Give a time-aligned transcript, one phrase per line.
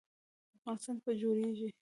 [0.59, 1.67] افغانستان به جوړیږي